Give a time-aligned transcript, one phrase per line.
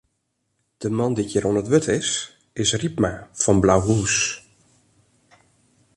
[0.81, 2.09] De man dy't hjir oan it wurd is,
[2.61, 3.11] is Rypma
[3.41, 4.15] fan Blauhûs.